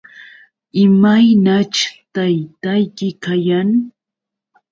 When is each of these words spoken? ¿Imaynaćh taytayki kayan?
¿Imaynaćh 0.85 1.81
taytayki 2.13 3.07
kayan? 3.23 3.69